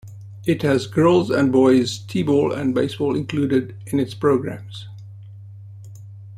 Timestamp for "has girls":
0.63-1.29